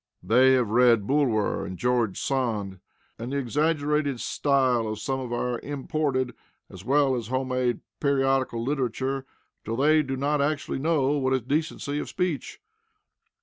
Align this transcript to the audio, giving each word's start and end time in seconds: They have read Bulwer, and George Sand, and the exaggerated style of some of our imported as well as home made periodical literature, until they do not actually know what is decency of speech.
They 0.23 0.53
have 0.53 0.71
read 0.71 1.05
Bulwer, 1.05 1.63
and 1.63 1.77
George 1.77 2.19
Sand, 2.19 2.79
and 3.19 3.31
the 3.31 3.37
exaggerated 3.37 4.19
style 4.19 4.87
of 4.87 4.97
some 4.97 5.19
of 5.19 5.31
our 5.31 5.59
imported 5.59 6.33
as 6.71 6.83
well 6.83 7.13
as 7.15 7.27
home 7.27 7.49
made 7.49 7.81
periodical 7.99 8.63
literature, 8.63 9.27
until 9.63 9.75
they 9.75 10.01
do 10.01 10.17
not 10.17 10.41
actually 10.41 10.79
know 10.79 11.19
what 11.19 11.35
is 11.35 11.43
decency 11.43 11.99
of 11.99 12.09
speech. 12.09 12.59